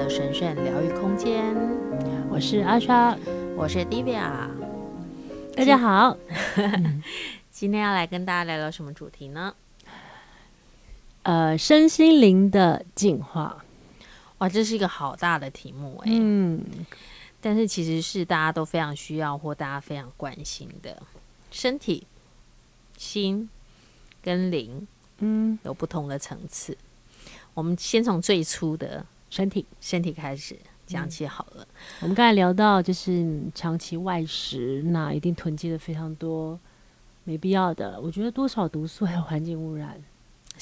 [0.00, 1.54] 的神圣疗愈空间。
[2.30, 3.14] 我是阿莎，
[3.54, 4.48] 我是 Divya。
[5.54, 6.16] 大家好，
[7.52, 9.54] 今天要来跟大家聊聊什么主题呢？
[11.24, 13.62] 呃，身心灵的进化。
[14.38, 16.10] 哇，这是一个好大的题目哎。
[16.10, 16.64] 嗯，
[17.42, 21.02] 但是其实是大家都非常需要或大家非常关心的，
[21.50, 22.06] 身体、
[22.96, 23.50] 心
[24.22, 24.88] 跟灵，
[25.18, 26.74] 嗯，有不同的层次。
[27.52, 31.62] 我们先从最初的身体身体开始讲起好了。
[31.62, 36.58] 嗯、我们刚才聊到，就是长期外食，那一定囤积了非常多
[37.24, 37.98] 没必要的。
[38.00, 39.98] 我觉得多少毒素还有环境污染。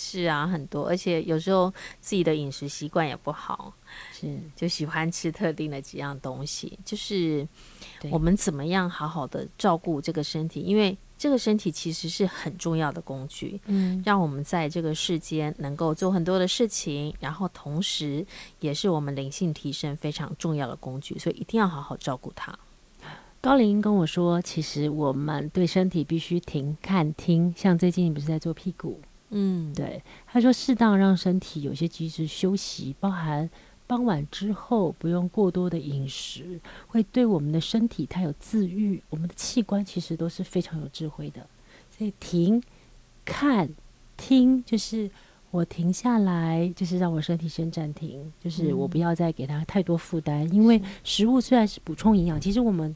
[0.00, 3.74] 是啊，很多，而且有时候自己的饮食习惯也不好，
[4.12, 6.78] 是就喜欢吃特定的几样东西。
[6.84, 7.44] 就是
[8.08, 18.24] 我们怎么样好好的照顾这个身体，因为这个身体其实是很重要的工具，嗯，让我们在这个世间能够做很多的事情，然后同时
[18.60, 22.56] 也是我们灵性提升非常重要的工具，所以一定要好好照顾它。
[23.40, 29.00] 高林跟我说，其实我们对身体必须停、看、听，像最近你不是在做屁股？
[29.30, 33.48] 嗯，对，他说适当让身体有些机制休息，包含
[33.88, 39.02] 傍晚之后不用过多的饮食，会对我们的身体它有自愈。
[39.10, 41.44] 我们的器官其实都是非常有智慧的，
[41.90, 42.62] 所以停、
[43.24, 43.68] 看、
[44.16, 45.10] 听，就是
[45.50, 52.94] 我停下来，就是让我身体先暂停，就是我不要再给它太多负担，嗯，因为食物虽然是补充营养，其实我们。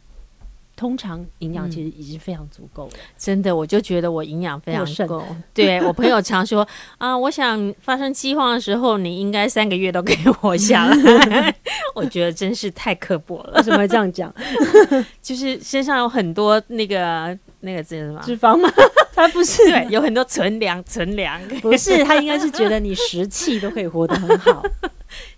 [0.75, 5.23] 通常营养其实已经非常足够了，嗯，真的，我就觉得我营养非常够。
[5.55, 6.67] 对，我朋友常说
[6.98, 11.55] 啊，我想发生饥荒的时候，你应该三个月都可以活下来。
[11.95, 14.33] 我觉得真是太刻薄了，为什么会这样讲？
[15.23, 18.69] 就是身上有很多那个那个这是什么脂肪吗？
[19.14, 24.62] 他不是，对，有很多存粮存粮，不是，他应该是觉得你食气都可以活得很好，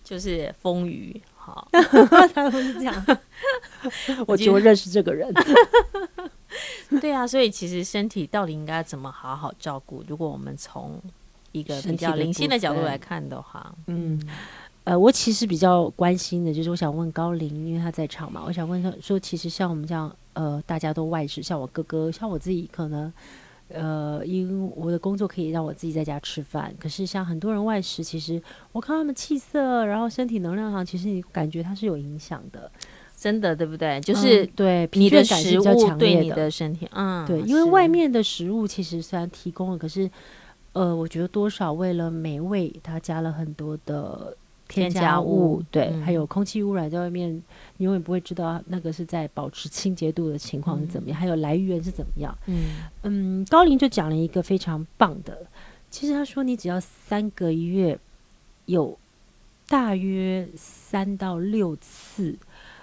[0.04, 1.20] 就是丰腴。
[1.44, 1.68] 好，
[2.34, 3.06] 他不是这样。
[4.26, 5.30] 我就认识这个人。
[7.02, 10.02] 对啊，所以其实身体到底应该怎么好好照顾？
[10.08, 10.98] 如果我们从
[11.52, 14.18] 一个比较灵性的角度来看的话，嗯，
[14.84, 23.12] 呃，我其实比较关心的就是，我想问高灵，因为他在场嘛，我想问他说，其实像我们这样，呃，大家都外食，像我哥哥，像我自己，可能。
[23.68, 28.40] 呃，因我的工作可以让我自己在家吃饭，可是像很多人外食，其实
[28.72, 32.70] 我看他们气色，然后身体能量上，其实你感觉它是有影响的，
[33.16, 34.00] 真的对不对？
[34.00, 40.10] 就是、嗯、对你的食物对你的身体，嗯，对，因为外面的食物其实虽然提供了，可是
[40.74, 44.36] 呃，我觉得多少为了美味，它加了很多的。
[44.74, 47.30] 添加物，对、嗯，还有空气污染，在外面
[47.76, 52.36] 你永远不会知道那个是在保持清洁度的情况是怎么样、嗯，还有来源是怎么样。
[52.46, 52.64] 嗯
[53.02, 55.46] 嗯，高林就讲了一个非常棒的，
[55.90, 57.98] 其实他说你只要三个月
[58.66, 58.98] 有
[59.68, 62.36] 大约三到六次，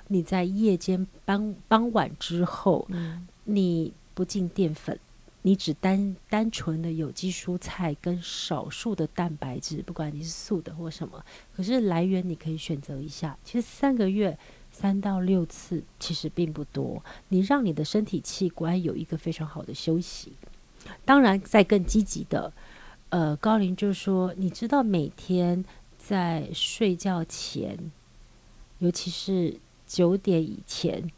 [0.07, 4.97] 你在夜间傍傍晚之后，嗯、你不进淀粉。
[5.43, 11.25] 你只单单纯的有机蔬菜跟少数的蛋白质，不管你是素的或什么，
[11.55, 13.37] 可是来源你可以选择一下。
[13.43, 14.37] 其实三个月
[14.71, 20.33] 三到六次其实并不多，你让你的身体器官有一个非常好的休息。
[21.05, 22.53] 当然，在更积极的，
[23.09, 25.65] 呃，高龄就说，你知道每天
[25.97, 27.91] 在睡觉前，
[28.77, 31.09] 尤其是九点以前。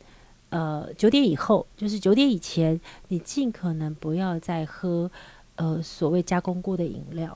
[0.53, 5.09] 呃，九点以后，就是九点以前，你尽可能不要再喝，
[5.55, 7.35] 呃，所谓加工过的饮料，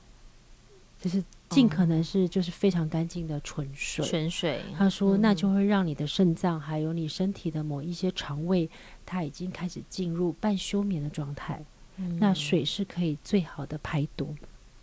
[1.00, 4.06] 就是尽可能是就是非常干净的纯水。
[4.06, 8.70] 纯水，他说，那就会让你的肾脏还有你身体的某一些肠胃，
[9.04, 11.60] 它已经开始进入半休眠的状态。
[11.96, 12.18] 嗯。
[12.20, 14.32] 那水是可以最好的排毒。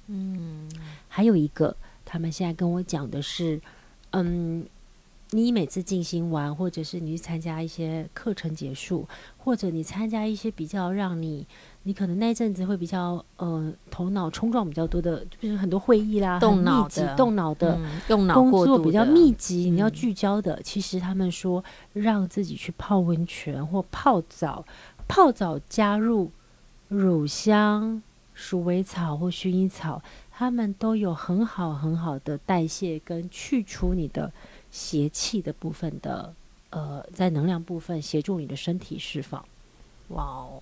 [0.07, 0.69] 嗯。
[1.07, 3.61] 还有一个，他们现在跟我讲的是，
[4.09, 4.67] 嗯。
[5.35, 11.45] 你每次进行完，或者是你去参加一些课程结束，或者你参加一些比较让你，
[11.83, 17.77] 你可能那一阵子会比较呃头脑冲撞比较多的，就是很多会议啦，动脑的、动脑的、
[18.07, 20.55] 嗯、工作比较密集，你要聚焦的。
[20.55, 21.61] 嗯、其实他们说，
[21.91, 24.65] 让自己去泡温泉或泡澡，
[25.05, 26.31] 泡澡加入
[26.87, 28.01] 乳香、
[28.33, 30.01] 鼠尾草或薰衣草，
[30.31, 34.31] 他们都有很好很好的代谢跟去除你的。
[34.75, 36.35] 邪气的部分的，
[36.69, 39.41] 呃，在能量部分协助你的身体释放。
[40.09, 40.61] 哇哦，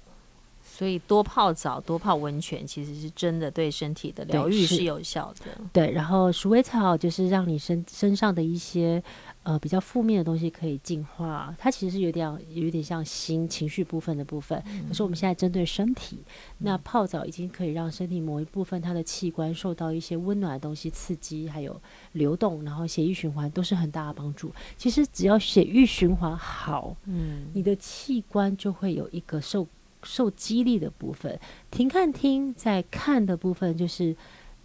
[0.75, 5.45] 所以多泡澡、多泡温泉，其实是真的对身体的疗愈是有效的。
[5.71, 9.03] 对，然后鼠尾草就是让你身身上的一些。
[9.43, 14.57] 呃，比较负面的东西可以净化，它其实是有点有点像心情绪部分的部分。
[14.65, 21.77] 嗯、可是我们现在针对身体，嗯、那泡澡已经可以让身体某一部分它的器官受到一些温暖的东西刺激，还有
[22.13, 24.49] 流动，然后血液循环都是很大的帮助。
[24.77, 29.67] 其实只要血液循环好，嗯，你的器官就会有一个受
[30.03, 31.39] 受激励的部分。
[31.71, 34.15] 停看听在看的部分就是。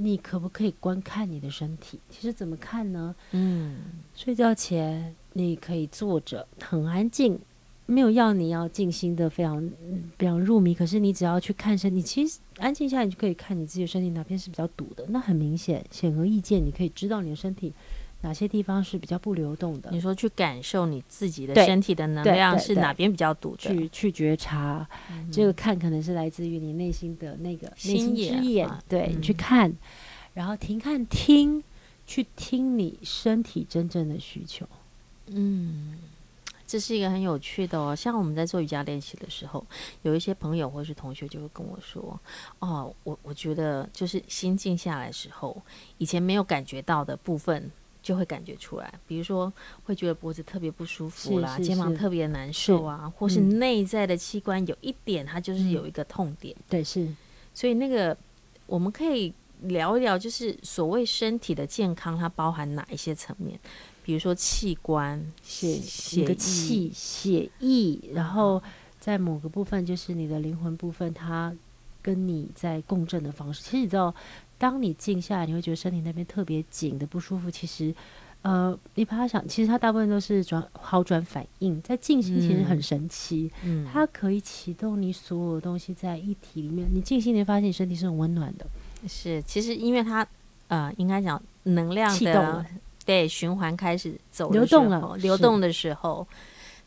[0.00, 1.98] 你可不可以观看你的身体？
[2.08, 3.12] 其实怎么看呢？
[3.32, 3.78] 嗯，
[4.14, 7.36] 睡觉前你可以坐着，很安静，
[7.84, 9.68] 没有要你要静心的非常
[10.16, 10.72] 非常入迷。
[10.72, 15.04] 可是你只要去看身体，其实安静下来，你就可以看你自己的身体哪边是比较堵的。
[15.08, 17.74] 那很明显，显而易见，你可以知道你的身体。
[18.22, 19.90] 哪些地方是比较不流动的？
[19.92, 23.58] 你说去感受你自己的身体的能量是哪边比较堵的？
[23.58, 28.68] 去去觉察，嗯、这个看可能是来自于你内心的那个内心之眼。
[28.68, 29.72] 啊、对、嗯、你去看，
[30.34, 31.62] 然后停看听，
[32.08, 34.66] 去听你身体真正的需求。
[35.26, 35.96] 嗯，
[36.66, 37.94] 这是一个很有趣的哦。
[37.94, 39.64] 像我们在做瑜伽练习的时候，
[40.02, 42.18] 有一些朋友或是同学就会跟我说
[42.58, 45.62] ：“哦，我我觉得就是心静下来的时候，
[45.98, 47.70] 以前没有感觉到的部分。”
[48.00, 49.52] 就会感觉出来，比如说
[49.84, 56.54] 会觉得脖子特别不舒服啦，肩膀特别难受啊，是或是内在的器官有一点，它就是有一个痛点。
[56.56, 57.08] 嗯、对，是。
[57.52, 58.16] 所以那个
[58.66, 63.58] 我们可以聊一聊，就是所谓身体的健康，它包含哪一些层面？
[64.04, 68.62] 比如说器官、血、血的气、血液，然后
[68.98, 71.54] 在某个部分，就是你的灵魂部分，它
[72.00, 73.62] 跟你在共振的方式。
[73.62, 74.14] 其实你知道。
[74.58, 77.48] 当你静下来，你会觉得身体那边特别紧的不舒服。
[77.50, 77.94] 其实，
[78.42, 81.80] 呃，你把它想，其实它大部分都是转好转反应。
[81.80, 86.88] 在静心其实很神奇，嗯，它可以启动你所有的东西在一体里面。
[86.92, 88.66] 你静心，你会发现你身体是很温暖的。
[89.08, 90.26] 是，其实因为它，
[90.66, 92.64] 呃，应该讲能量的，动
[93.06, 96.26] 对，循环开始走流动了，流动的时候。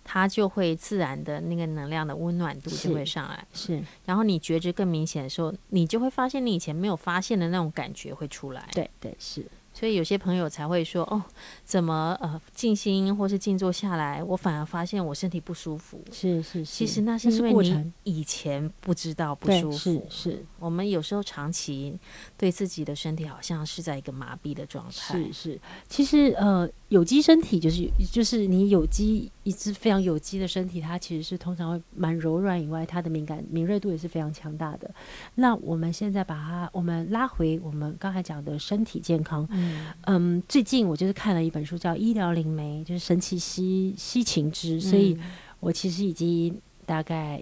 [0.04, 3.78] 它就会自然的那个能量的温暖度就会上来，是。
[3.78, 8.68] 是然后你觉知更明显的时候，你就会发现你以前没有发现的那种感觉会出来。
[8.74, 9.46] 对对是。
[9.74, 11.24] 所以有些朋友才会说：“哦，
[11.64, 16.66] 怎么呃静心或是静坐下来，我反而发现我身体不舒服。”是是是。
[16.66, 19.78] 其实那是因为你以前不知道不舒服。
[19.78, 20.46] 是是。
[20.60, 21.98] 我们有时候长期
[22.38, 24.92] 对自己的身体好像是在一个麻痹的状态。
[24.92, 25.60] 是是。
[25.88, 26.70] 其实呃。
[26.92, 34.94] 有机身体就是就是你有机一只非常有机的身体，它其实是通常会蛮柔软以外，它的敏感敏锐度也是非常强大的。
[35.36, 39.48] 那我们现在把它我们拉回我们刚才讲的身体健康。
[39.52, 45.18] 嗯，嗯，最近我就是看了一本书叫《医疗灵媒》，就是神奇西西芹汁，所以
[45.62, 47.42] 我其实已经大概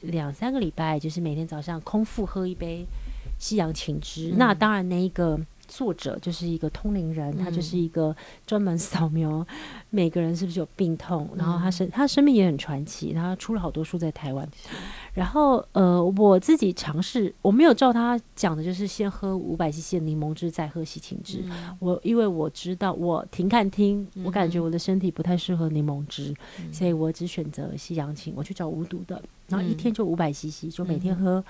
[0.00, 2.86] 两三个礼拜，就是每天早上空腹喝一杯
[3.38, 4.30] 西洋芹汁。
[4.30, 5.38] 嗯、那当然那一个。
[5.70, 8.14] 作者就是一个通灵人，他就是一个
[8.44, 9.46] 专门扫描
[9.88, 14.46] 每个人是不是有病痛，嗯、然后他生他生命也很传奇，他出了好多书在台湾。
[15.14, 21.44] 然后呃，我自己尝试，我没有照他讲的，就是先喝五百 CC 的柠檬汁，再喝西芹汁。
[21.46, 31.44] 嗯、我因为我知道我停看听，我感觉我的身体不太适合柠檬汁，嗯、所以我只选择西洋芹，我去找无毒的，然后一天就五百 CC，就每天喝。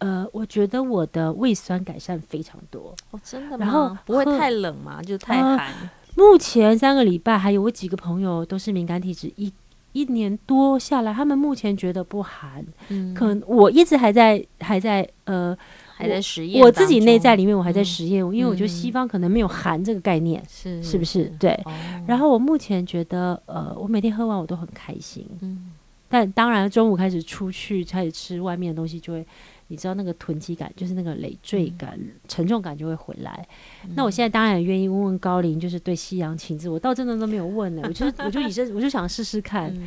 [0.00, 3.64] 嗯呃，我觉得我的胃酸改善非常多哦，真的吗？
[3.64, 5.02] 然后不会太冷吗？
[5.02, 5.58] 就太寒？
[5.58, 9.52] 呃，目前三个礼拜，还有我几个朋友都是敏感体质，一
[9.92, 12.64] 一年多下来，他们目前觉得不寒。
[12.88, 15.56] 嗯，可能我一直还在还在呃
[15.96, 21.24] 还在实验，我自己内在里面我还在实验，嗯，因为我觉得西方可能没有寒这个概念，是是不是？
[21.40, 21.50] 对。
[21.64, 21.72] 哦，
[22.06, 25.26] 然后我目前觉得，呃，我每天喝完我都很开心。
[25.40, 25.72] 嗯，
[26.08, 29.26] 但当然中午开始出去开始吃外面的东西就会。
[29.68, 33.46] 你知道那个囤积感，就是那个累赘感、嗯、沉重感就会回来。
[33.84, 37.82] 嗯、那我现在当然也愿意问问高龄，就是对西洋情致，我倒真的都没有问呢。
[37.88, 39.72] 我就是我就以这，我就想试试看。
[39.76, 39.86] 嗯、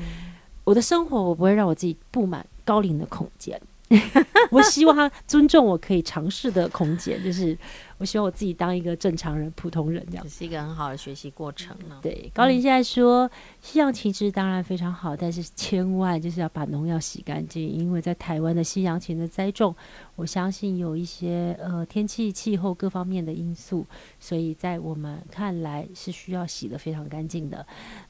[0.64, 3.60] 我的生活，我不会让我自己布满高龄的空间。
[4.52, 7.58] 我希望他尊重我可以尝试的空间，就是。
[8.02, 12.00] 我希望我自己当一个正常人、普通人这样，这是一个很好的学习过程呢。
[12.02, 13.30] 对，高林现在说，
[13.62, 19.76] 西洋芹汁当然非常好，但是千万就是要把农药洗干净，因为在台湾的西洋芹的栽种，
[20.16, 23.86] 我相信有一些呃天气、气候各方面的因素，
[24.20, 27.64] 所以在我们看来是需要洗得非常干净的。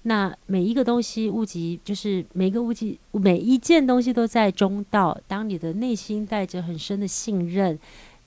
[0.03, 5.19] 那每一个东西物极，就是每一个物极，每一件东西都在中道。
[5.27, 7.77] 当你的内心带着很深的信任。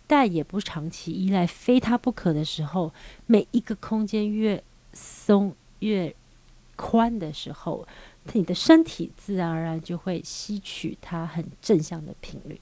[0.07, 2.93] 但也不长期依赖，非他不可的时候，
[3.27, 6.15] 每一个空间越松越
[6.77, 7.87] 宽的时候，
[8.33, 12.61] 你的身体自然而然就会吸取它很正向的频率。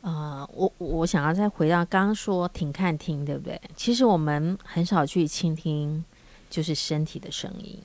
[0.00, 3.60] 呃，我我想要再回到刚刚说听看听，对不对？
[3.74, 6.04] 其实我们很少去倾听，
[6.50, 7.78] 就是身体的声音。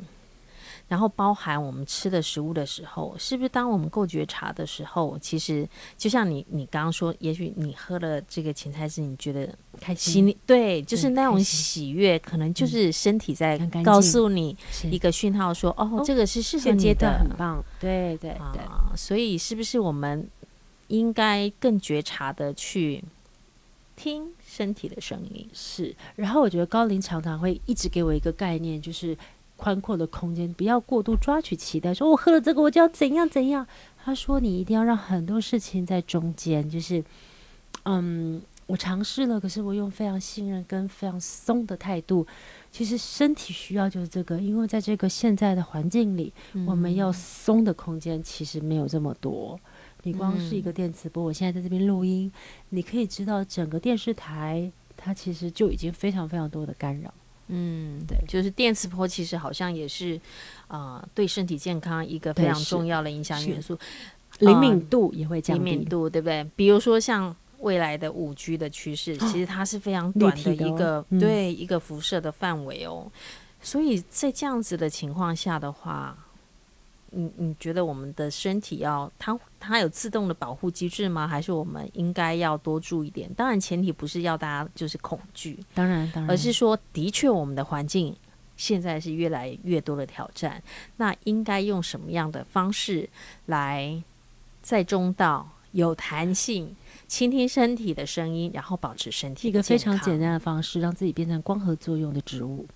[0.89, 5.65] 然后包含我们吃的食物的时候，是不是当我们够觉察的时候，其实
[5.97, 9.47] 就像你你刚刚说，也许你喝了这个芹菜汁，你觉得
[9.79, 14.57] 开心，对，就是那种喜悦，可能就是身体在告诉你
[14.91, 18.61] 一个讯号说，说哦，这个是适合你的，很棒，对对对。
[18.97, 20.27] 所以是不是我们？
[20.89, 23.03] 应该更觉察的去
[23.95, 25.95] 听身体的声音，是。
[26.15, 29.15] 然后我觉得高林常常会一直给我一个概念，就是
[29.59, 33.67] 宽阔的空间，不要过度抓取期待，说我喝了这个我就要怎样怎样。
[34.01, 37.03] 他说你一定要让很多事情在中间，就是，
[37.83, 42.25] 嗯，我尝试了，可是我用非常信任跟非常松的态度。
[42.71, 49.59] 其实身体需要就是这个，因为在这个现在的环境里，嗯、我们要松的空间其实没有这么多。
[50.03, 52.31] 你光是一个电磁波，我现在在这边录音，
[52.69, 57.13] 你可以知道整个电视台它其实就已经非常非常多的干扰。
[57.49, 60.15] 嗯，对，就是电磁波其实好像也是
[60.67, 63.77] 啊、呃，对身体健康一个非常重要的影响元素。
[64.39, 66.43] 灵敏度也会降低，灵敏度对不对？
[66.55, 73.11] 比如说像未来的五 G 的趋势，其实它是非常短的一个、哦嗯、对一个辐射的范围哦。
[73.61, 76.17] 所以在这样子的情况下的话。
[77.11, 81.27] 你你觉得我们的身体要它它有自动的保护机制吗？
[81.27, 83.31] 还是我们应该要多注意点？
[83.33, 88.15] 当然前提不是要大家就是恐惧，当然当然，而是说的确我们的环境
[88.57, 90.61] 现在是越来越多的挑战，
[90.97, 93.09] 那应该用什么样的方式
[93.45, 94.01] 来
[94.61, 96.75] 在中道有弹性，
[97.07, 102.67] 倾听身体的声音，然后保持身体一个非常简单的方式，让自己变成光合作用的植物。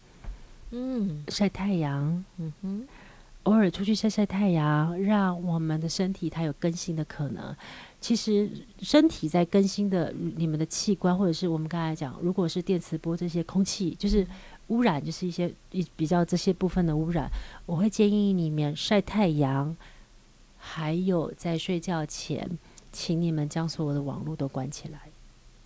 [0.72, 2.24] 嗯，晒太阳。
[2.38, 2.88] 嗯哼。
[3.44, 7.56] 偶尔出去晒晒太阳，让我们的身体它有更新的可能。
[8.00, 8.50] 其实
[8.82, 14.26] 身体在更新的，你们的器官或者是我们刚才讲，如果是电磁波这些空气，就是
[14.68, 17.30] 污染，就是一些一比较这些部分的污染，
[17.66, 19.76] 我会建议你们晒太阳，
[20.58, 22.50] 还有在睡觉前，
[22.92, 25.00] 请你们将所有的网络都关起来，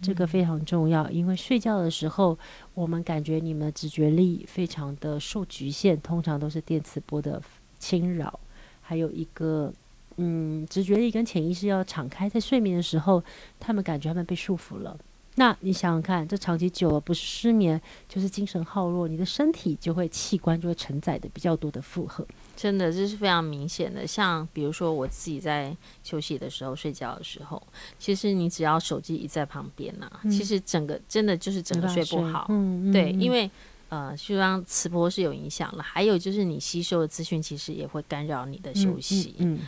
[0.01, 2.37] 这个非常重要，因为睡觉的时候，
[2.75, 7.41] 我们感觉你们的直觉力非常的受局限，通常都是电磁波的。
[7.79, 8.39] 侵扰，
[8.81, 9.71] 还有一个，
[10.17, 13.23] 嗯，直觉力跟潜意识要敞开，在睡眠的时候，
[13.59, 14.97] 他们感觉他们被束缚了。
[15.39, 17.79] 那你想想看，这长期久了，不是失眠，
[18.09, 22.25] 就是精神耗弱，你的身体就会器官就会承载的比较多的负荷。
[22.55, 24.07] 真的，这是非常明显的。
[24.07, 27.61] 像比如说我自己在休息的时候、睡觉的时候，
[27.99, 32.47] 其实你只要手机一在旁边呢、啊嗯，其实整个真的就是整个睡不好。
[32.49, 33.51] 嗯，对，嗯、因为。
[33.89, 39.35] 呃，就让磁波是有影响了，还有就是你吸收的资讯其实也会干扰你的休息。
[39.39, 39.59] 嗯，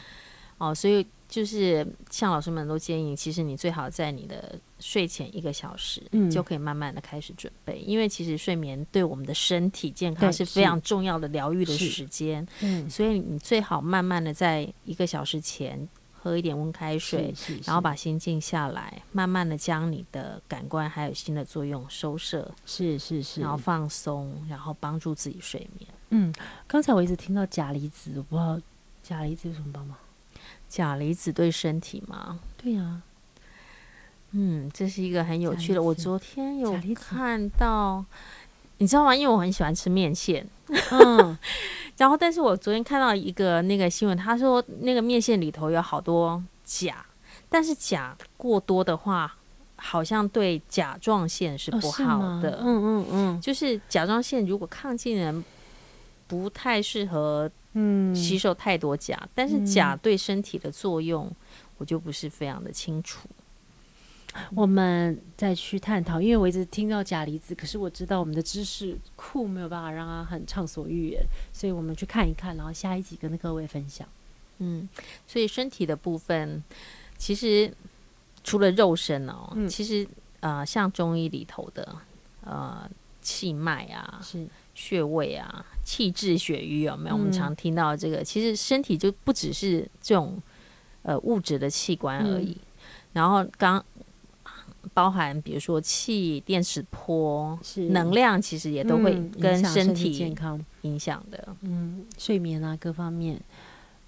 [0.58, 12.46] 哦，所以就是像老师们都建议，其实你最好在你的睡前一个小时，嗯，就可以慢慢的开始准备，因为其实睡眠对我们的身体健康是非常重要的疗愈的时间。
[12.62, 15.88] 嗯，所以你最好慢慢的在一个小时前。
[16.22, 17.34] 喝一点温开水，
[17.66, 25.90] 然后把心静下来，慢慢的将你的感官还有心的作用收摄，是是是，然后放松，然后帮助自己睡眠。
[26.10, 26.34] 嗯，
[26.68, 28.60] 刚才我一直听到钾离子，我不知道
[29.02, 29.98] 钾离子有什么帮忙？
[30.68, 32.40] 钾离子对身体吗？
[32.58, 33.04] 对呀、啊。
[34.32, 35.82] 嗯，这是一个很有趣的。
[35.82, 38.06] 我昨天有看到，
[38.80, 39.16] 你知道吗？
[39.16, 40.46] 因为我很喜欢吃面线。
[40.92, 41.38] 嗯。
[41.98, 47.06] 然后，但是我昨天看到一个那个新闻，他说那个面线里头有好多钾，
[47.50, 49.36] 但是钾过多的话，
[49.76, 52.52] 好像对甲状腺是不好的。
[52.52, 55.44] 哦、嗯嗯嗯，就是甲状腺如果亢进人
[56.26, 61.30] 不太适合嗯吸收太多钾、嗯，但是钾对身体的作用，
[61.80, 63.28] 我就不是非常的清楚。
[64.56, 74.08] 我们再去探讨，因为我一直听到钾离子，可是我知道我们的知识库没有办法让它很畅所欲言，所以我们去看一看，然后下一集跟各位分享。
[74.60, 74.88] 嗯，
[75.26, 76.64] 所以身体的部分，
[77.18, 77.74] 其实
[78.44, 80.08] 除了肉身哦，嗯、其实
[80.42, 81.96] 呃，像中医里头的
[82.46, 82.90] 呃
[83.22, 87.16] 气脉啊，是穴位啊，气滞血瘀有没有？
[87.16, 90.40] 我们常听到这个，嗯、其实身体就不只是这种
[91.02, 92.52] 呃物质的器官而已。
[92.52, 92.60] 嗯、
[93.14, 93.84] 然后刚。
[95.00, 97.58] 包含比如说气、电磁波、
[97.92, 101.56] 能量，其实也都会跟身体健康影响的。
[101.62, 103.40] 嗯，睡眠啊，各方面。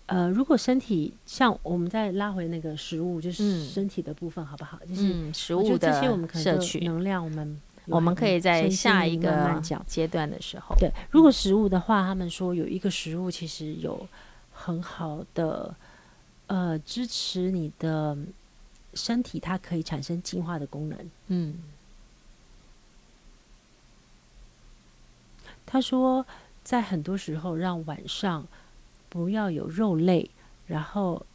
[0.07, 4.77] 呃，如果身体像我们再拉回那个食物，就是身体的部分，好不好？
[4.85, 10.75] 嗯、就是食物的摄取能量，我们我们可以在下一个阶段的时候。
[10.77, 14.05] 对，如果食物的话，他们说有一个食物其实有
[14.51, 15.73] 很好的
[16.47, 18.17] 呃支持你的
[18.93, 21.09] 身体，它可以产生净化的功能。
[21.27, 21.59] 嗯，
[25.65, 26.25] 他说，
[26.63, 28.47] 在很多时候让晚上
[29.09, 30.29] 不要有肉类，
[30.67, 31.25] 然后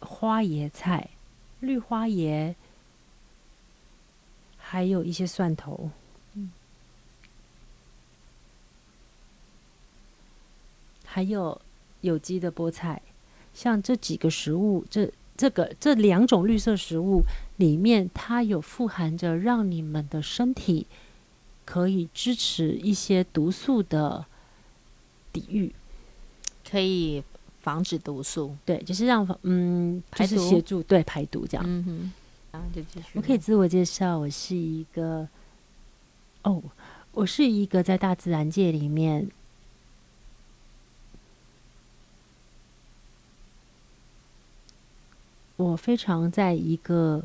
[0.00, 1.10] 花椰菜、
[1.60, 2.54] 绿花椰。
[4.72, 5.90] 还有一些蒜头，
[6.34, 6.52] 嗯，
[11.04, 11.60] 还有
[12.02, 13.02] 有机的菠菜，
[13.52, 17.22] 像这几个食物，这这个这两种绿色食物
[17.56, 20.86] 里面，它有富含着让你们的身体
[21.64, 24.26] 可以支持一些毒素的
[25.32, 25.74] 抵御，
[26.70, 27.24] 可以
[27.62, 31.64] 防止毒素，对，就是让嗯，排毒，就是协助对排毒这样。
[31.66, 32.12] 嗯哼
[32.52, 33.06] 然后就继续。
[33.14, 35.26] 我可以自我介绍，我是一个，
[36.42, 36.62] 哦，
[37.12, 39.26] 我是一个在大自然界里面，
[45.60, 47.24] 我非常在一个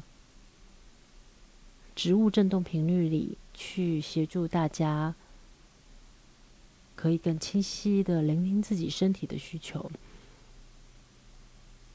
[1.95, 5.15] 植物振动频率里去协助大家，
[6.95, 9.89] 可以更清晰的聆听自己身体的需求。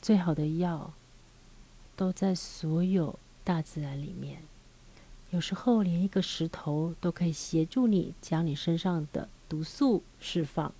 [0.01, 0.93] 最好的药。
[1.97, 4.41] 都在所有大自然里面，
[5.33, 10.73] 有时候连一个石头都可以协助你将你身上的毒素释放，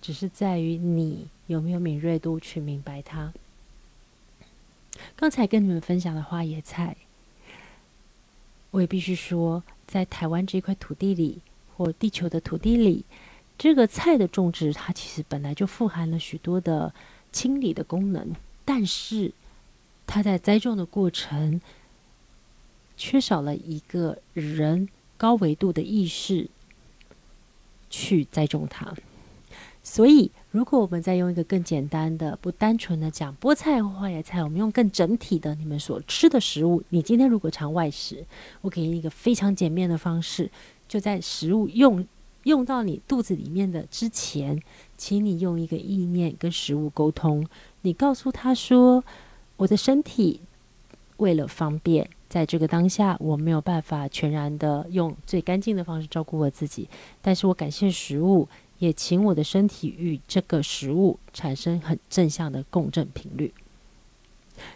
[0.00, 3.32] 只是在于你有没有敏锐度去明白它。
[5.20, 6.96] 刚才跟你们分享的花椰菜，
[8.70, 11.40] 我也必须说，在台湾这块土地里
[11.76, 13.04] 或地球的土地里，
[13.58, 16.94] 这个菜的种植它其实本来就富含了许多的
[17.32, 18.34] 清理的功能，
[18.64, 19.32] 但是。
[20.06, 21.60] 它在栽种的过程，
[22.96, 26.48] 缺少了一个人高维度的意识
[27.90, 28.92] 去栽种它。
[29.92, 36.80] 所以，如果我们再用一个更简单的、不单纯的讲菠菜或花椰菜，我们用更整体的你们所吃的食物。
[36.90, 38.24] 你今天如果常外食，
[38.60, 40.48] 我给你一个非常简便的方式，
[40.86, 42.06] 就在食物用
[42.44, 44.62] 用到你肚子里面的之前，
[44.96, 47.44] 请你用一个意念跟食物沟通，
[47.82, 49.02] 你告诉他说。
[49.56, 50.40] 我的身体
[51.16, 56.88] 为了方便，在这个当下，我没有办法全然的用最干净的方式照顾我自己。
[57.20, 58.48] 但是我感谢食物，
[58.80, 63.54] 也请我的身体与这个食物产生很正向的共振频率。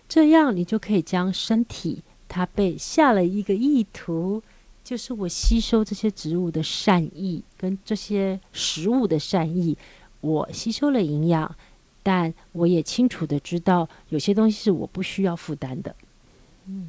[0.09, 4.43] 这样，你就可以将身体它被下了一个意图，
[4.85, 9.77] 就是我吸收这些植物的善意跟这些食物的善意，
[10.21, 11.55] 我吸收了营养。
[12.03, 15.97] 但我也清楚的知道，有些东西是我不需要负担的。
[16.67, 16.89] 嗯，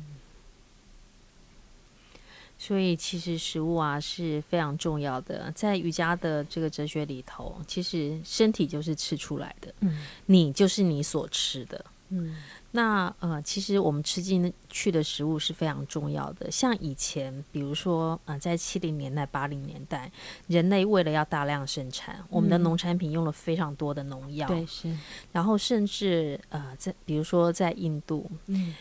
[2.57, 12.35] 所以其实食物啊是非常重要的，在瑜伽的这个哲学里头，其实身体就是吃出来的，嗯，你就是你所吃的，嗯。
[12.71, 16.51] 那呃，其实我们吃进去的食物是非常重要的。
[16.51, 20.11] 像以前，比如说，呃，在七零年代、八零年代，
[20.47, 24.45] 人类为了要大量生产，嗯、我们的农产品用了非常多的农药。
[24.49, 24.93] 对，是。
[25.31, 28.75] 然后甚至呃，在比如说在印度，嗯，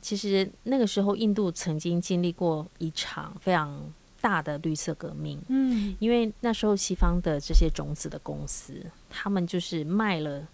[0.00, 5.40] 其实那个时候印度曾经经历过一场非常大的绿色革命。
[5.48, 10.46] 嗯，因为那时候西方的这些种子的公司，他们就是卖了。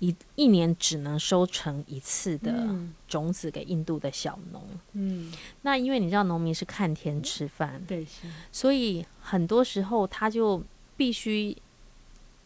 [0.00, 2.68] 一一年只能收成一次的
[3.08, 4.62] 种子给印度的小农。
[4.92, 5.32] 嗯，
[5.62, 8.06] 那因为你知道农民是看天吃饭，对，
[8.52, 10.62] 所以很多时候他就
[10.96, 11.56] 必须，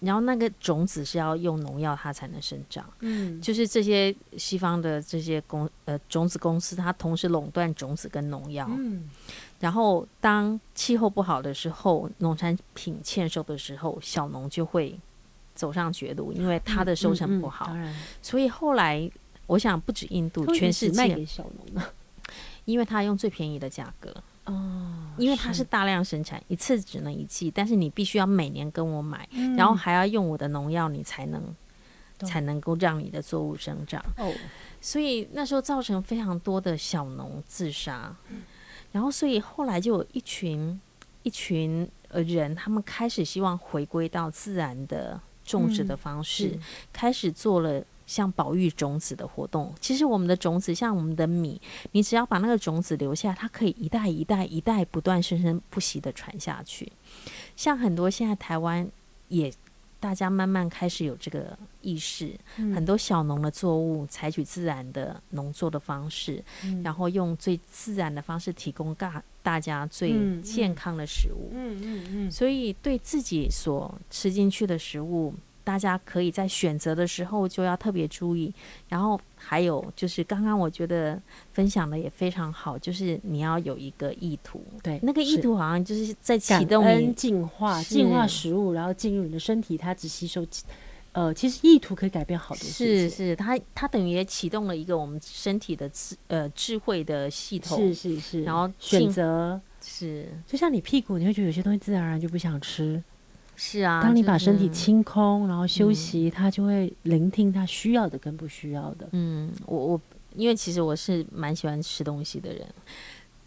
[0.03, 2.85] 然后那个种子是要用农药它才能生长。
[3.01, 8.67] 嗯，就是这些西方的这些公呃种子公司，它同时垄断种子跟农药。
[8.71, 9.09] 嗯，
[9.61, 14.99] 然后当气候不好的时候，农产品欠收的时候，小农就会。
[15.55, 19.09] 走上绝路，因为它的收成不好，嗯嗯嗯、所以后来
[19.47, 21.93] 我想不止印度，全世界卖给小农了，
[22.65, 24.11] 因为他用最便宜的价格
[24.45, 25.63] 哦，因为它是。
[25.65, 31.43] 大量生产，一次只能一季，但是你必须要每年跟我买，嗯、然后还要用我的农药，你才能
[32.19, 34.31] 才能够让你的作物生长哦，
[34.81, 38.15] 所以那时候造成非常多的小农自杀，
[38.91, 40.79] 然后所以后来就有一群
[41.23, 45.21] 一群呃人，他们开始希望回归到自然的。
[45.45, 49.73] 种植的方式、嗯、开始做了像保育种子的活动。
[49.81, 51.61] 其实我们的种子像我们的米，
[51.93, 56.93] 你只要把那个种子留下，它可以一代一代一代不断生生不息的传下去。
[57.57, 58.89] 像很多现在台湾
[59.29, 59.53] 也。
[60.03, 71.51] 大家慢慢开始有这个意识，嗯、很多小农的作物采取自然的农作的方式，嗯、然后用最自然的方式提供大大家最健康的食物。
[71.53, 72.31] 嗯嗯嗯。
[72.33, 75.33] 所以对自己所吃进去的食物，
[75.65, 78.53] 大家可以在选择的时候就要特别注意。
[78.89, 81.21] 然后还有就是刚刚我觉得
[81.53, 90.47] 分享的也非常好，就是你要有一个意图，对，那个意图好像就是在启动你进化、进化食物，然后进入你的身体，它只吸收。
[91.13, 93.11] 呃，其实意图可以改变好多事情。
[93.11, 97.77] 是是，它它等于也启动了一个我们身体的智呃智慧的系统。
[97.77, 103.03] 是是是，然后选择是，就像你屁股，你会觉得有些东西自然而然就不想吃。
[103.57, 109.09] 是啊，当你把身体清空，就是、然后休息，它、嗯、就会聆听他需要的跟不需要的。
[109.13, 110.01] 嗯，我我
[110.35, 112.67] 因为其实我是蛮喜欢吃东西的人，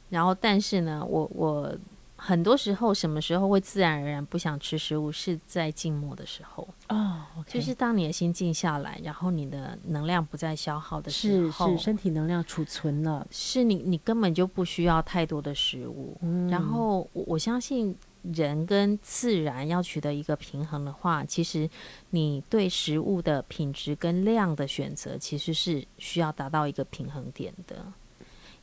[0.10, 1.76] 然后但是呢，我我。
[2.18, 5.12] 很多时候，什么时候会自然而然不想吃食物？
[5.12, 7.54] 是在静默的时候哦，oh, okay.
[7.54, 16.16] 就是当你的心静下来，然后你的能量不再消耗的时候，是是身体能量储存了，是你你根本就不需要太多的食物。
[16.22, 17.96] 嗯，然后我我相信
[18.34, 21.70] 人跟自然要取得一个平衡的话，其实
[22.10, 27.86] 你对食物的品质跟量的选择，其实是需要达到一个平衡点的，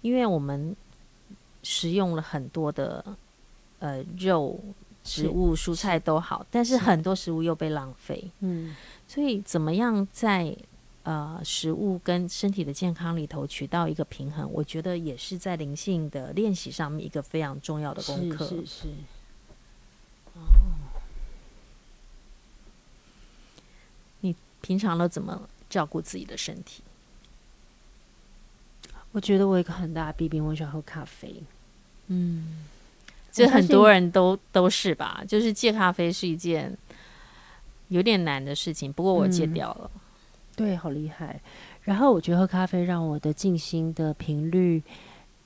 [0.00, 0.76] 因为我们
[1.62, 3.16] 食用了很多的。
[3.84, 4.60] 呃，肉、
[5.02, 8.30] 植物、蔬菜都好，但是很多食物又被浪费。
[8.38, 8.76] 嗯，
[9.08, 10.56] 所以怎么样在
[11.02, 18.46] 呃食物跟身体的健康里头取到一个平衡，我觉得也是在灵性的练习上面一个非常重要的功课。
[18.46, 18.88] 是是是。
[20.34, 20.40] 哦，
[24.20, 26.82] 你平常都怎么照顾自己的身体？
[29.12, 31.42] 我觉得我有一个很大的弊病，我喜欢喝咖啡。
[32.06, 32.64] 嗯。
[33.34, 36.76] 这很多人都都是吧，就是戒咖啡是一件
[37.88, 38.92] 有点难的事情。
[38.92, 40.00] 不过我戒掉了，嗯、
[40.54, 41.40] 对，好厉害。
[41.84, 44.82] 然后我觉得喝咖啡让我的静心的频率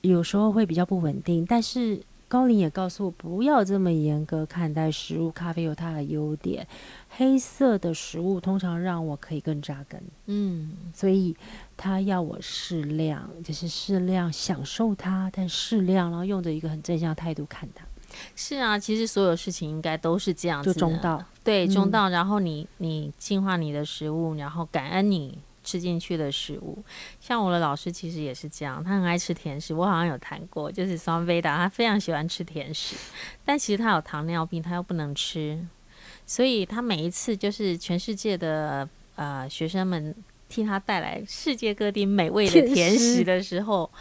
[0.01, 5.31] 有时候会比较不稳定，但是高林也告诉我不要这么严格看待食物。
[5.31, 6.67] 咖啡有它的优点，
[7.09, 10.01] 黑色的食物通常让我可以更扎根。
[10.25, 11.35] 嗯，所以。
[11.79, 17.85] 他要我适量，就是适量享受它，但适量，然后用着一个很正向态度看它。
[18.35, 22.09] 是啊，其实所有事情应该都是这样子的，就中道，对，中道。
[22.09, 26.81] 嗯、然后你你净化你的食物，然后感恩你吃进去的食物。
[27.19, 29.73] 像我的老师其实也是这样，他很爱吃甜食。
[29.73, 32.95] 我好像有谈过，就是桑维达，他非常喜欢吃甜食，
[33.43, 35.59] 但其实他有糖尿病，他又不能吃，
[36.25, 40.15] 所以他每一次就是全世界的呃学生们。
[40.49, 43.91] 替他带来世界各地美味的甜食的时候，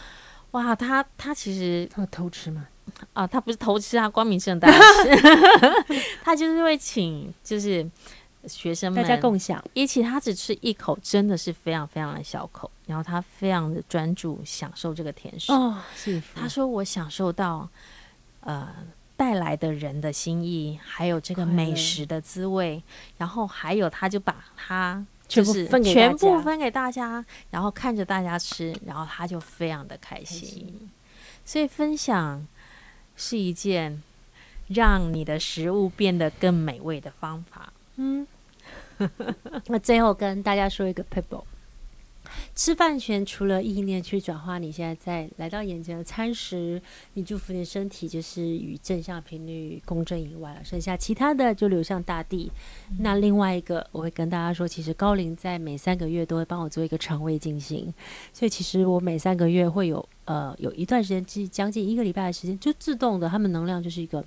[0.53, 2.69] 哇，他他其实他偷吃吗？
[3.15, 4.79] 啊，他不是偷吃，啊光明正大吃
[6.23, 7.85] 他就是会请就是
[8.47, 15.53] 学生们大家共享一起，他只吃一口，真的是非常非常的小口，然后他非常的专注享受这个甜食。
[15.53, 15.79] 哦，
[16.35, 17.69] 他说我享受到
[18.41, 18.69] 呃
[19.17, 22.83] 带来的人的心意，还有这个美食的滋味，
[23.19, 25.05] 然后还有他就把它。
[25.29, 30.89] 就是全部分给大家，然后看着大家吃，然后他就非常的开心。
[31.45, 32.47] 所以分享
[33.17, 34.01] 是一件
[34.69, 37.73] 让你的食物变得更美味的方法。
[37.97, 38.25] 嗯，
[39.69, 41.43] 那最后跟大家说一个撇步。
[42.57, 46.81] 吃饭前，除了意念去转化你现在在来到眼前的餐食，
[47.15, 52.51] 你祝福你的身体就是与正向频率共振以外，剩下其他的就流向大地。
[52.91, 57.95] 嗯、那另外一个，我会跟大家说，其实高龄在每三个月都会帮我做一个肠胃进行，
[58.33, 64.25] 所以其实我每三个月会有呃有一段时间，即将近一个礼拜的时间，就自动的，他们能量就是一个，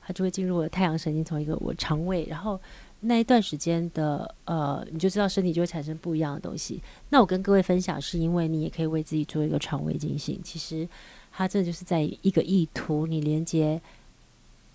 [0.00, 2.60] 它就会进入我的太阳神经，从一个我肠胃，然后。
[3.02, 6.82] 那一段时间的呃，你就知道身体就会产生不一样的东西。
[7.08, 10.38] 那我跟各位分享，是因为你也可以为自己做一个肠胃进行。
[10.44, 10.86] 其实
[11.32, 13.80] 它这就是在一个意图，你连接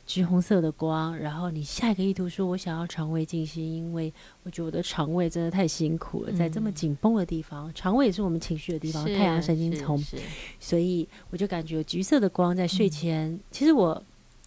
[0.07, 4.11] 橘红色的光，然后你下一个意图说：“我想要肠胃静心，因为
[4.41, 10.03] 我觉得我的肠胃真的太辛苦了，在这么紧绷的地方，肠、嗯、胃也是我们情绪的地方，太阳神经丛。
[10.59, 14.01] 所以我就感觉橘色的光在睡前，嗯、其实我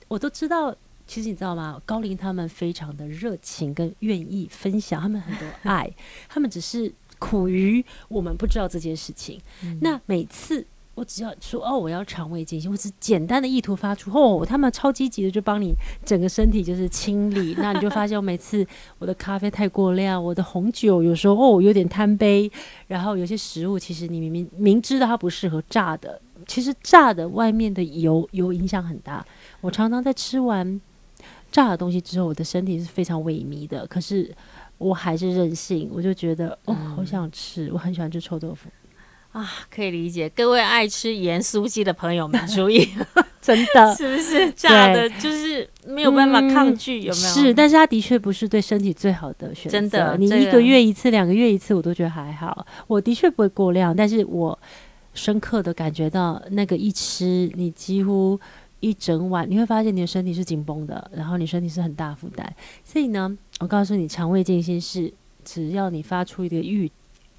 [0.08, 0.74] 我都知道。
[1.06, 1.80] 其实你知道吗？
[1.86, 5.90] 高龄他们非常的热情跟愿意分享，他们很多爱，
[6.28, 9.40] 他们只是苦于我们不知道这件事情。
[9.64, 10.62] 嗯、那每次
[10.94, 15.72] 我只要说哦，我要肠胃静心，我只简单的意图发出哦，他们超积极的就帮你
[16.04, 17.54] 整个身体就是清理。
[17.58, 18.66] 那你就发现，我每次
[18.98, 22.52] 我的咖啡太过量，我的红酒有时候哦有点贪杯，
[22.86, 29.24] 然后有些食物其实你明明明知道它不适合炸的，其实炸的外面的油油影响很大。
[29.60, 30.80] 我常常在吃完。
[31.50, 33.86] 炸的东西之后，我的身体是非常萎靡的。
[33.86, 34.30] 可是
[34.76, 38.68] 我还是任性，我就觉得哦，好想吃，我很喜欢吃臭豆腐
[39.32, 40.28] 啊，可以理解。
[40.28, 42.86] 各位爱吃盐酥鸡的朋友们，注意，
[43.40, 45.08] 真的 是不是炸的？
[45.08, 47.28] 就是是没有办法抗拒，嗯、有没有？
[47.28, 49.80] 是，但是它的确不是对身体最好的选择。
[49.80, 52.66] 真的，你一个月一次、两个月一次，我都觉得还好。
[52.86, 54.58] 我的确不会过量，但是我
[55.18, 58.38] 深刻的感觉到那个一吃，你几乎
[58.78, 62.54] 一整晚，你会发现你的身体是紧绷的，然后你身体是很大负担。
[62.84, 65.12] 所以呢，我告诉你，肠胃静心是
[65.44, 66.90] 只要你发出一个欲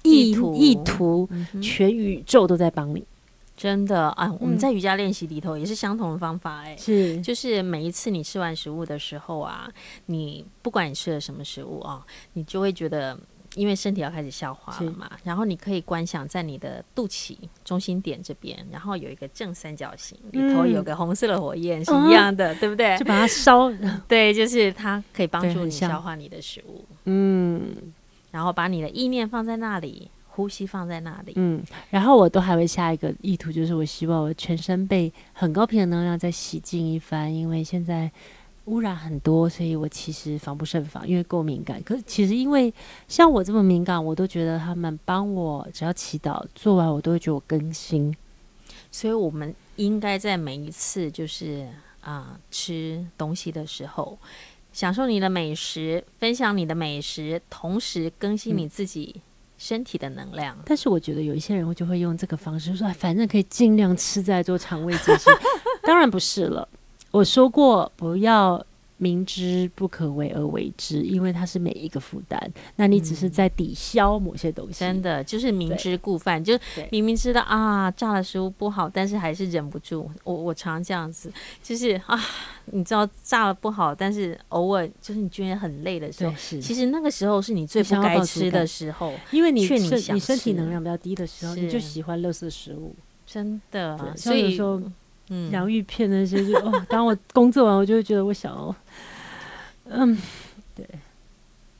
[0.02, 1.28] 意图，意图，
[1.62, 3.02] 全宇宙都在帮你。
[3.56, 9.70] 真的啊，我们在瑜伽练习里头也是相同的方法哎、欸，是就是每一次你吃完食物的时候啊，
[10.06, 13.18] 你不管你吃了什么食物啊，你就会觉得，
[13.54, 22.96] 因为身体要开始消化了嘛，然后你可以观想在你的肚脐中心点这边，然后有一个正三角形，里头有个红色的火焰，是一样的，嗯、对不对？
[22.98, 23.70] 就把它烧，
[24.06, 27.74] 对，就是它可以帮助你消化你的食物，嗯，
[28.30, 30.10] 然后把你的意念放在那里。
[30.32, 31.60] 呼吸放在那里，嗯，
[31.90, 38.10] 然后我都还会下一个意图，就是我希望我全身被很高频的能量再洗净一番，因为现在
[38.66, 41.82] 污染很多，所以我其实防不胜防，因为够敏感。
[41.82, 42.72] 可是其实因为
[43.08, 48.14] 像我这么敏感，我都觉得他们帮我只要祈祷做完，我都会觉得我更新。
[48.90, 51.66] 所以我们应该在每一次就是
[52.00, 54.18] 啊、呃、吃东西的时候，
[54.72, 59.14] 享受你的美食，分享你的美食，同时更新你自己。
[59.16, 59.22] 嗯
[59.60, 64.94] 身体的能量，但是我觉得有一些人就会用这个方式说，反正可以尽量吃在做肠胃。
[65.84, 66.66] 当然不是了，
[67.10, 68.64] 我说过不要。
[69.02, 72.38] 明知不可为而为之，因为它是每一个负担。
[72.76, 76.52] 那你只是在抵消某些东西，嗯、真的就是明知故犯，就
[76.90, 80.06] 明明知道啊，炸的食物不好，但是还是忍不住。
[80.22, 82.22] 我我常这样子，就是啊，
[82.66, 89.78] 你知道炸了不好，但是偶尔就是你觉得很累的时候，其实那个时候是你最不该吃的时候，因为你身
[90.14, 92.94] 你身体能量比较低的时候，你就喜欢垃圾食物，
[93.24, 94.14] 真的。
[94.14, 94.82] 所以说。
[95.30, 98.74] 嗯，洋芋片那些就哦， 当我工作完，我就会觉得我想要，
[99.84, 100.18] 嗯，
[100.76, 100.86] 对。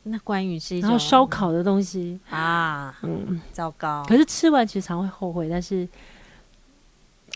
[0.04, 4.02] 那关于是一种然后烧烤的东西啊，嗯，糟糕。
[4.08, 5.86] 可是吃完其实常会后悔，但是，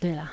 [0.01, 0.33] 对啦，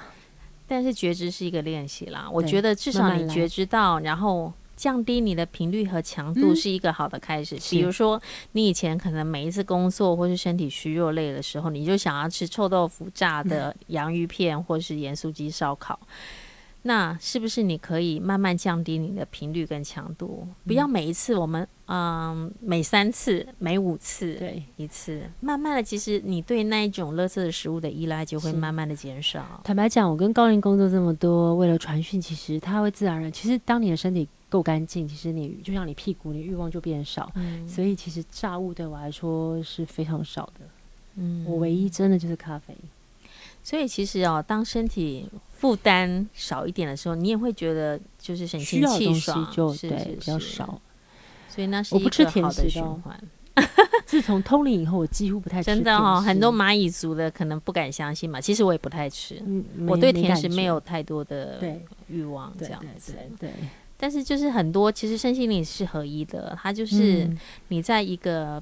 [0.66, 2.30] 但是觉知是一个练习啦。
[2.32, 4.52] 我觉得至少你觉知到，然后。
[4.82, 7.56] 降低你的频率和强度是一个好的开始。
[7.56, 8.20] 嗯、比如说，
[8.54, 16.00] 你以前可能每一次工作或是身体虚弱累的时候，你就想要吃臭豆腐、炸的洋芋片或是盐酥鸡烧烤。
[16.84, 20.48] 那是不是你可以慢慢降低你的频率跟强度？
[20.66, 29.62] 不要每一次我们嗯，每三次、每五次对一次，慢慢的，其实你对那一种垃圾的食物的依赖就会慢慢的减少。
[29.64, 33.32] 坦白讲，我跟高龄工作这么多，为了传讯，其实它会自然而然。
[33.32, 37.32] 其实当你的身体够干净，其实你就像你屁股，你欲望就变少。
[37.36, 40.68] 嗯，所以其实炸物对我来说是非常少的。
[41.16, 42.76] 嗯，我唯一真的就是咖啡。
[43.64, 50.82] 所以其实哦，当身体负担少一点的时候，你也会觉得就是神清气爽，就对比较少。
[51.48, 53.24] 所以那是一个好的循环。
[54.06, 58.40] 自从通灵以后，我几乎不太吃真的哦，很多蚂蚁族的可能不敢相信嘛。
[58.42, 61.60] 其实我也不太吃，嗯、我对甜食没有太多的
[62.08, 63.16] 欲望，这样子。
[63.40, 63.52] 对。
[63.98, 66.58] 但是就是很多，其实身心灵是合一的。
[66.60, 67.30] 它就是
[67.68, 68.62] 你在一个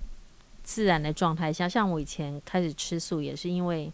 [0.64, 3.92] 自然的状态下，嗯、像我以前开始吃素，也是因为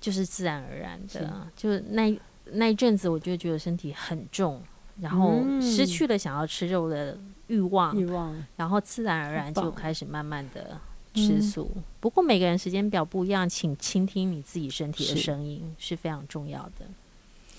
[0.00, 4.62] 就是自然而然的，就那那一阵子，我就觉得身体很重，
[5.00, 10.78] 然后失去了想要吃肉的欲望，欲望，然后自然而然就开始慢慢的
[11.14, 11.70] 吃素。
[11.74, 16.86] 嗯、不过每个人时间表不一样，请倾听你自己身体的声音是，是非常重要的。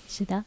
[0.08, 0.44] 是的。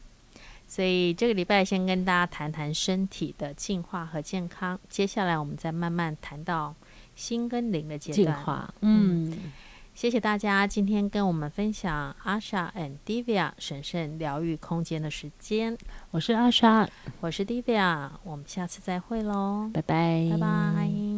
[0.66, 6.74] 所以这个礼拜先跟大家谈谈身体的进化和健康，接下来我们再慢慢谈到
[7.16, 8.36] 心跟灵的阶段。
[8.36, 9.52] 进化，嗯，
[9.98, 15.76] 谢谢大家今天跟我们分享 Asha and Divya 神圣疗愈空间的时间。
[16.12, 16.86] 我是 Asha，
[17.18, 21.17] 我是 Divya，我们下次再会喽，拜拜，拜拜。